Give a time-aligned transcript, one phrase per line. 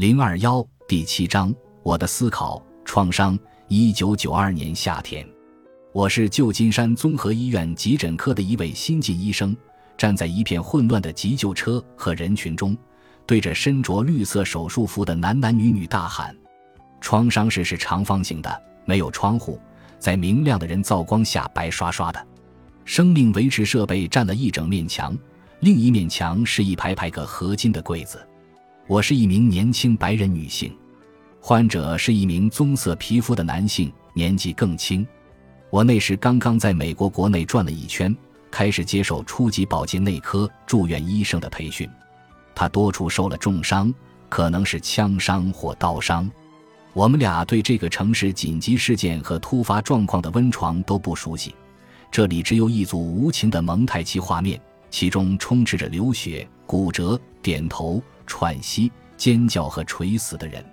[0.00, 3.38] 零二幺第七章：我的思考创伤。
[3.68, 5.28] 一九九二年夏天，
[5.92, 9.54] 我是旧金山综合医院急诊科的一位新晋医生，
[9.98, 12.74] 站在一片混乱的急救车和人群中，
[13.26, 16.34] 对着身着绿色手术服的男男女女大喊
[16.98, 19.60] ：“创伤室是长方形的，没有窗户，
[19.98, 22.26] 在明亮的人造光下白刷刷的。
[22.86, 25.14] 生命维持设备占了一整面墙，
[25.58, 28.18] 另一面墙是一排排个合金的柜子。
[28.90, 30.76] 我是一名年轻白人女性。”
[31.40, 35.06] 患者是一名棕色皮肤的男性，年纪更轻。
[35.70, 38.12] 我那时刚刚在美国国内转了一圈，
[38.50, 41.88] 开始接受初级保健内科住院医生的培训。
[42.52, 43.94] 他多处受了重伤，
[44.28, 46.28] 可能是枪伤或刀伤。
[46.92, 51.54] 我们俩对这个城市紧急事件和突发状况的温床都不熟悉。
[52.10, 60.64] 这里只有一组无情的蒙太奇画面，其中充斥着流血、骨折、点头、喘息、尖叫和垂死的人。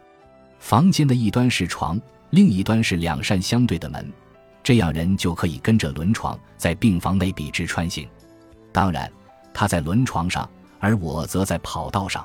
[0.59, 1.99] 房间的一端是床，
[2.30, 4.14] 另一端是两扇相对的门，
[4.61, 8.08] 这样人就可以跟着轮床在病房内笔直穿行。
[8.72, 9.11] 当然，
[9.55, 10.47] 他在轮床上，
[10.80, 12.23] 而我则在跑道上。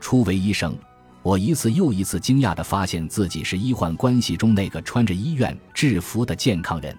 [0.00, 0.76] 初为医生，
[1.22, 6.94] 我一次又一次惊讶地发现自己是医患关系中那个穿着医院制服的健康人。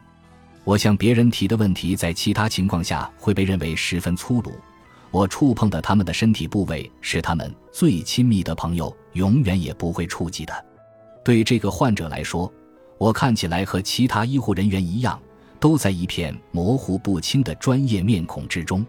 [0.64, 4.54] 我向别人提的问题，在其他情况下会被认为十分粗鲁。
[5.12, 10.66] 我触碰的他们的身体部位，是他们最亲密的朋友永远也不会触及的。
[11.24, 12.52] 对这个患者来说，
[12.98, 15.20] 我看起来和其他医护人员一样，
[15.60, 18.86] 都在一片模糊不清的专业面孔之中。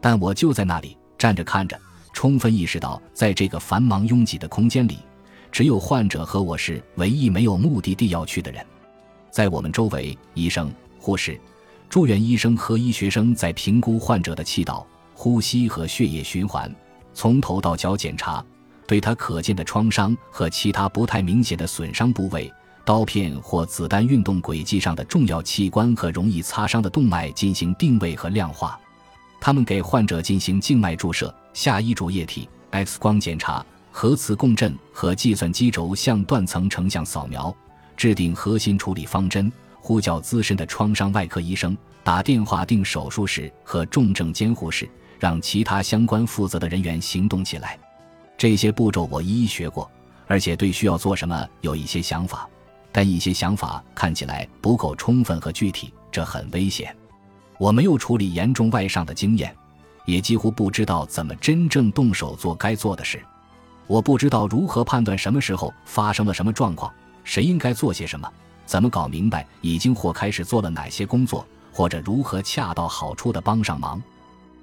[0.00, 1.78] 但我就在那里站着看着，
[2.12, 4.98] 充分意识到，在这个繁忙拥挤的空间里，
[5.50, 8.64] 只有患者和我是唯一没有目的地要去的人。
[9.30, 11.38] 在我们周围，医生、护士、
[11.88, 14.86] 住院医生和医学生在评估患者的气道。
[15.20, 16.72] 呼吸和血液循环，
[17.12, 18.42] 从头到脚检查，
[18.86, 22.48] 对他可见的创伤和其他不太明显的损伤部位、
[22.84, 28.78] 刀片或子弹运动轨迹上的重要器官和容易擦伤的动脉进行定位和量化。
[29.40, 37.52] 他们给患者进行静脉注射、下医嘱液体、X 光检查、核磁共振和计算机轴向断层成像扫描，
[37.96, 39.50] 制定核心处理方针，
[39.80, 44.88] 呼叫资深的创伤外科医生，打电话订手术室和重症监护室。
[45.18, 47.78] 让其他相关负责的人员行动起来。
[48.36, 49.90] 这些步骤我一一学过，
[50.26, 52.48] 而且对需要做什么有一些想法，
[52.92, 56.94] 但一些想法看起来不够充分和具体，这很危险。
[57.58, 59.52] 我没有处理严重外伤的经验，
[60.06, 63.20] 也几乎不知道怎么真正动手做该做的事。
[63.88, 66.92] 我不知道如何判断什么时候发生了什么状况，
[67.24, 68.30] 谁应该做些什么，
[68.66, 74.00] 怎么搞明白已经或开始做了哪些工作，或者如何恰到好处的帮上忙。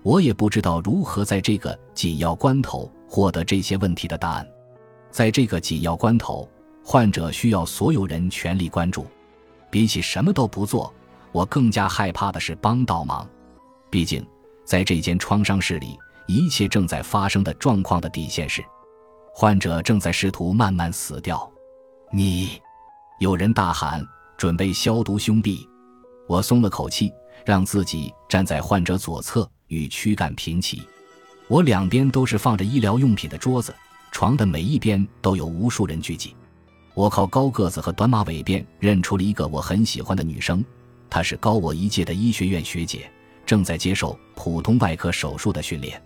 [0.06, 4.48] 我也不知道如何在这个紧要关头获得这些问题的答案。
[5.10, 6.48] 在这个紧要关头，
[6.84, 9.08] 患者需要所有人全力关注。
[9.72, 10.94] 比起什么都不做，
[11.32, 13.28] 我更加害怕的是帮倒忙。
[13.90, 14.24] 毕竟，
[14.64, 18.64] 在这间创伤室里，一切正在发生的状况的底线是，
[19.34, 21.52] 患者正在试图慢慢死掉。
[22.12, 22.62] 你，
[23.20, 24.06] 有人大喊
[24.38, 25.68] ：“准备消毒胸壁！”
[26.30, 27.12] 我松了口气，
[27.44, 29.50] 让自己站在患者左侧。
[29.68, 30.82] 与躯干平齐，
[31.48, 33.74] 我两边都是放着医疗用品的桌子，
[34.12, 36.36] 床的每一边都有无数人聚集。
[36.94, 40.64] 我靠高个子和短马尾辫认出了一个我很喜欢的女生，
[41.10, 43.10] 她是高我一届的医学院学姐，
[43.46, 46.02] 正在接受普通外科手术的训练。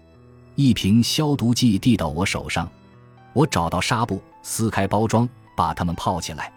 [0.56, 2.70] 一瓶消毒剂递到我手上，
[3.34, 6.52] 我找到纱布，撕开包装，把它们泡起来。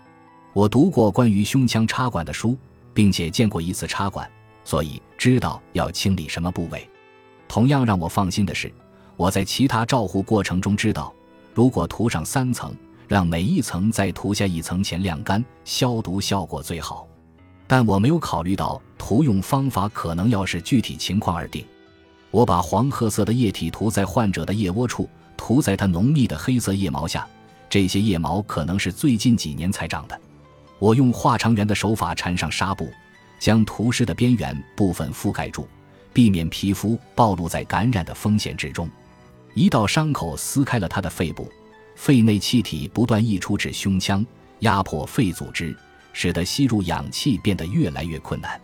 [0.55, 2.57] 我读过关于胸腔插管的书，
[2.95, 4.29] 并且见过一次插管，
[4.65, 6.89] 所以知道要清理什么部位。
[7.53, 8.73] 同样让我放心的是，
[9.15, 11.13] 我在其他照护过程中知道，
[11.53, 12.75] 如果涂上三层，
[13.07, 17.07] 让每一层再涂下一层前晾干，消毒效果最好。
[17.67, 21.63] 但我没有考虑到涂用方法可能要视具体情况而定。
[22.31, 27.29] 我把黄褐色的液体涂在患者的腋窝处，涂在他浓密的黑色腋毛下，
[27.69, 30.19] 这些腋毛可能是最近几年才长的。
[30.79, 32.89] 我用画长圆的手法缠上纱布，
[33.39, 35.69] 将涂湿的边缘部分覆盖住。
[36.13, 38.89] 避免皮肤暴露在感染的风险之中。
[39.55, 41.51] 一道伤口撕开了他的肺部，
[41.95, 44.25] 肺内气体不断溢出至胸腔，
[44.61, 45.77] 压迫肺组织，
[46.13, 48.61] 使得吸入氧气变得越来越困难。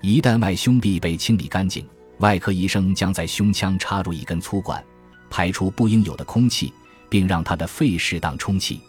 [0.00, 1.86] 一旦外胸壁被清理干净，
[2.18, 4.82] 外科医生将在胸腔插入一根粗管，
[5.28, 6.72] 排出不应有的空气，
[7.08, 8.80] 并让他的肺适当充气。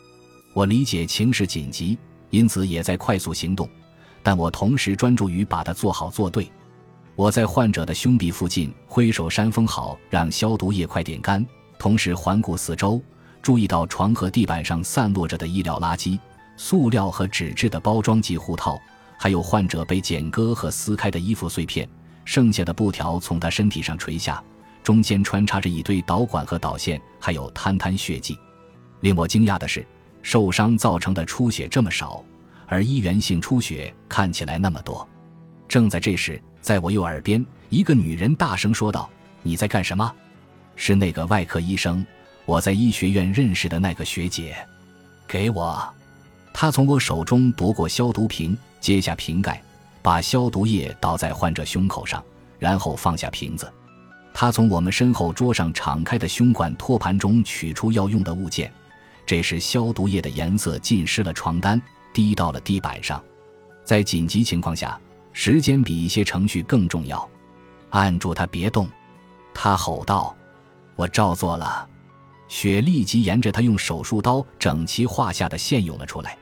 [0.53, 1.97] 我理解情势紧急，
[2.29, 3.69] 因此也在快速行动，
[4.21, 6.49] 但我同时专注于把它做好做对。
[7.15, 11.45] 我在患者的胸壁附近挥手扇风，好让消毒液快点干。
[11.77, 12.99] 同时环顾四周，
[13.41, 16.17] 注意到床和地板上散落着的医疗垃圾、
[16.57, 18.79] 塑料和纸质的包装及护套，
[19.17, 21.87] 还有患者被剪割和撕开的衣服碎片。
[22.25, 24.41] 剩下的布条从他身体上垂下，
[24.81, 28.35] 中间穿插着一堆导管和导线，还有滩滩血迹。
[29.01, 29.85] 令我惊讶的是，
[30.21, 32.23] 受伤造成的出血这么少，
[32.65, 35.07] 而医源性出血看起来那么多。
[35.73, 39.09] 正在这时，在我右耳边，一个女人大声说道
[39.41, 40.13] ：“你在干什么？”
[40.77, 42.05] 是那个外科医生，
[42.45, 44.55] 我在医学院认识的那个学姐。
[45.27, 45.83] 给我。
[46.53, 49.59] 她从我手中夺过消毒瓶，揭下瓶盖，
[50.03, 52.23] 把消毒液倒在患者胸口上，
[52.59, 53.67] 然后放下瓶子。
[54.31, 58.71] 她从我们身后桌上敞开的胸管托盘中取出要用的物件。
[59.25, 61.81] 这时，消毒液的颜色浸湿了床单，
[62.13, 63.19] 滴到了地板上。
[63.83, 65.01] 在紧急情况下，
[65.33, 67.27] 时间比一些程序更重要。
[67.89, 68.87] 按住他，别动！
[69.53, 70.35] 他吼道。
[70.95, 71.89] 我照做了，
[72.47, 76.37] 血立即沿着他用手术刀整齐划下的线涌了出来。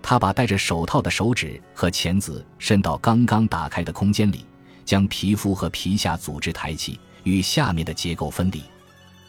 [0.00, 4.46] 他把戴着手套的手指和钳子伸到刚刚打开的空间里，
[4.84, 8.62] 将皮肤和皮下组织抬起，与下面的结构分离。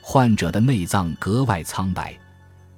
[0.01, 2.15] 患者的内脏格外苍白，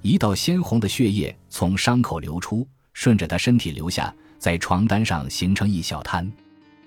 [0.00, 6.28] 一道鲜红的血液从伤口流出，顺着他身体流下，在床单上形成一小滩。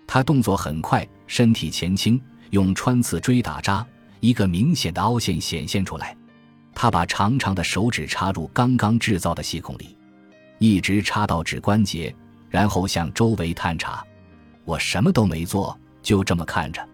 [0.05, 3.87] 他动作很快，身体前倾，用穿刺锥打扎。
[4.19, 6.17] 一个明显的凹陷显现出来，
[6.73, 9.95] 他把长长的手指插入刚刚制造的细孔里，
[10.59, 12.13] 一直插到指关节，
[12.49, 14.05] 然后向周围探查。
[14.65, 16.85] 我什么都没做，就这么看着。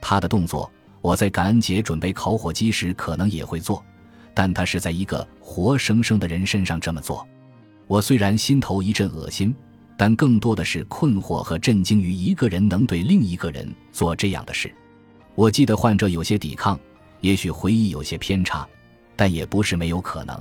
[0.00, 0.72] 他的动作，
[1.02, 3.84] 我在感恩节准备烤火鸡时可能也会做，
[4.32, 7.28] 但他是在一个活生生的人身上这么做。
[7.86, 9.54] 我虽然心头一阵恶心，
[9.98, 14.72] 但更多的是困惑和震惊于一个人能对另一个人做这样的事。
[15.34, 16.78] 我记得患者有些抵抗，
[17.20, 18.66] 也许回忆有些偏差，
[19.16, 20.40] 但也不是没有可能。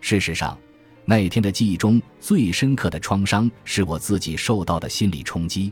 [0.00, 0.58] 事实上，
[1.04, 5.70] 那一天的记忆中最深刻的创伤是我自己受到的心理冲击。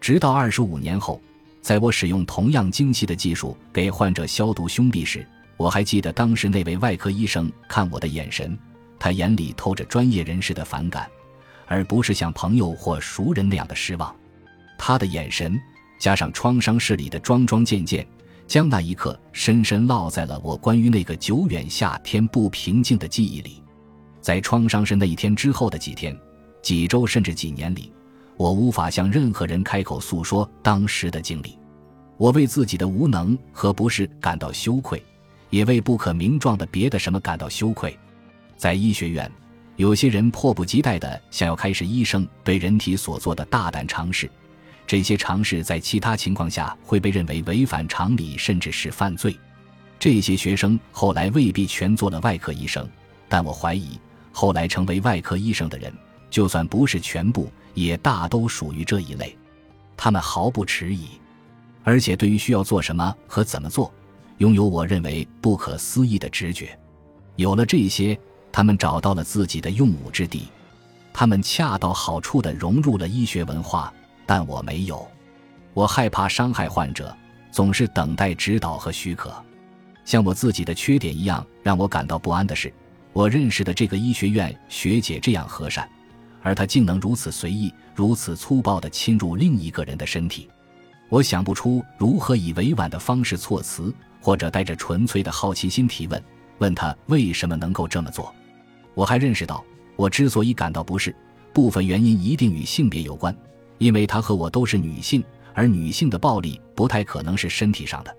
[0.00, 1.20] 直到二十五年后，
[1.60, 5.26] 在我使用同样精细的技术给患者消毒胸壁时，
[5.58, 8.56] 我还记得当时那位外科医生看我的眼神，
[8.98, 11.06] 他眼里透着专业人士的反感，
[11.66, 14.14] 而不是像朋友或熟人那样的失望。
[14.78, 15.58] 他的眼神。
[15.98, 18.06] 加上创伤室里的桩桩件件，
[18.46, 23.62] 将那一刻深深烙在了我关于那个久远夏天不平静的记忆里。
[24.20, 26.14] 在创伤室那一天之后的几天、
[26.60, 27.90] 几周甚至几年里，
[28.36, 31.58] 我无法向任何人开口诉说当时的经历。
[32.18, 35.02] 我为自己的无能和不是感到羞愧，
[35.48, 37.98] 也为不可名状的别的什么感到羞愧。
[38.58, 39.32] 在医学院，
[39.76, 44.28] 有些人迫不及待地想要开始医生对人体所做的大胆尝试。
[44.86, 49.36] 这些尝试在其他情况下会被认为违反常理，甚至是犯罪。
[49.98, 52.88] 这些学生后来未必全做了外科医生，
[53.28, 53.98] 但我怀疑
[54.32, 55.92] 后来成为外科医生的人，
[56.30, 59.36] 就算不是全部，也大都属于这一类。
[59.96, 61.08] 他们毫不迟疑，
[61.82, 63.92] 而且对于需要做什么和怎么做，
[64.38, 66.78] 拥有我认为不可思议的直觉。
[67.34, 68.18] 有了这些，
[68.56, 70.48] 他们找到了自己的用武之地，
[71.12, 73.92] 他们恰到好处地融入了医学文化。
[74.24, 75.06] 但我没有，
[75.74, 77.14] 我害怕伤害患者，
[77.50, 79.30] 总是等待指导和许可。
[80.06, 82.72] 像我自己的缺点一样，让我感到不安的是，
[83.12, 85.86] 我认识的这个医学院学姐这样和善，
[86.40, 90.48] 而她竟能如此随意、如此粗暴地侵入另一个人的身体。
[91.10, 96.24] 我想不出如何以委婉的方式措辞，或者带着纯粹的好奇心提问，
[96.56, 98.34] 问他为什么能够这么做。
[98.96, 99.62] 我还认识到，
[99.94, 101.14] 我之所以感到不适，
[101.52, 103.36] 部分原因一定与性别有关。
[103.76, 105.22] 因为她和我都是女性，
[105.52, 108.16] 而女性的暴力不太可能是身体上的。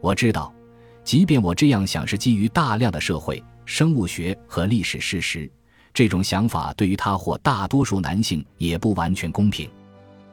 [0.00, 0.54] 我知道，
[1.02, 5.50] 即便我这样想是基于大量的社会、生物学和历史事实，
[5.92, 9.68] 这种想法对于她或大多数男性也不完全公平。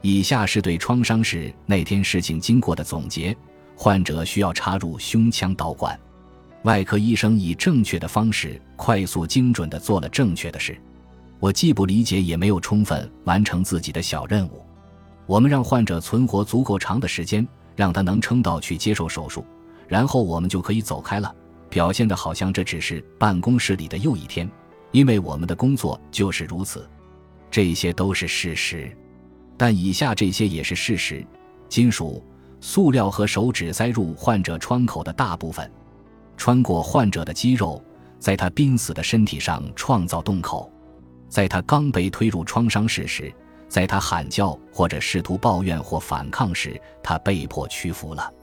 [0.04, 3.36] 以下是对创伤室那天事情经过的总结：
[3.76, 6.00] 患者需要插入胸腔导管，
[6.64, 10.78] 外科医生以正确的方式快速精准地做了正确的事。
[11.40, 14.66] 我既不理解，也没有充分完成自己的小任务。
[15.26, 19.46] 我们让患者存活足够长的时间，让他能撑到去接受手术，
[19.88, 21.34] 然后我们就可以走开了，
[21.70, 24.50] 表现的好像这只是办公室里的又一天，
[24.92, 26.86] 因为我们的工作就是如此。
[27.50, 28.92] 这些都是事实，
[29.56, 31.26] 但以下这些也是事实：
[31.70, 32.22] 金属、
[32.60, 35.72] 塑料和手指塞入患者窗口的大部分，
[36.40, 37.84] 穿过患者的肌肉，
[38.18, 40.72] 在他濒死的身体上创造洞口。
[41.28, 43.32] 在他刚被推入创伤室时，
[43.68, 48.34] 在他喊叫或者试图抱怨或反抗时，他被迫屈服了。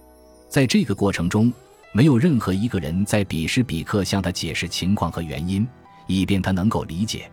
[0.46, 1.50] 在这个过程中，
[1.90, 5.66] 没有任何一个人在彼时彼刻向他解释情况和原因，
[6.06, 7.30] 以便他能够理解。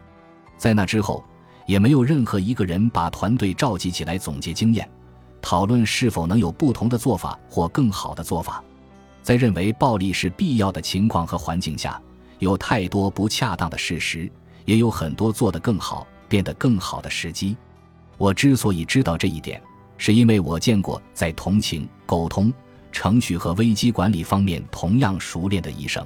[0.57, 1.21] 在那之后，
[1.67, 4.89] 也没有任何一个人把团队召集起来总结经验，
[5.41, 8.63] 讨论是否能有不同的做法或更好的做法。
[9.23, 11.99] 在认为暴力是必要的情况和环境下，
[12.39, 14.29] 有太多不恰当的事实，
[14.65, 17.55] 也有很多做得更好、变得更好的时机。
[18.17, 19.61] 我之所以知道这一点，
[19.97, 22.53] 是因为我见过在同情、沟通、
[22.91, 26.05] 程序和危机管理方面同样熟练的医生。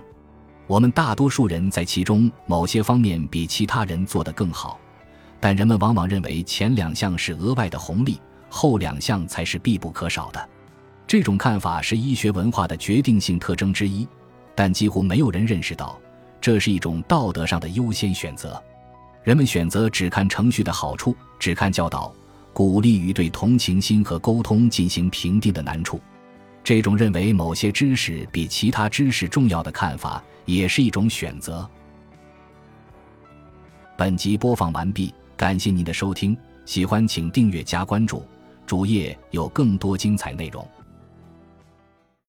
[0.67, 4.79] 我们大多数人在其中某些方面比其他人做得更好，
[5.39, 10.50] 但人们往往认为前两项是额外的红利，后两项才是必不可少的。
[11.08, 14.08] 这种看法是医学文化的决定性特征之一，
[14.54, 16.00] 但几乎没有人认识到
[16.42, 18.62] 这是一种道德上的优先选择。
[19.24, 22.14] 人们选择只看程序的好处，只看教导、
[22.54, 26.00] 鼓励与对同情心和沟通进行评定的难处。
[26.64, 30.24] 这种认为某些知识比其他知识重要的看法。
[30.48, 31.70] 也是一种选择。
[33.98, 38.26] 本集播放完毕，感谢您的收听，喜欢请订阅加关注，
[38.66, 40.66] 主页有更多精彩内容。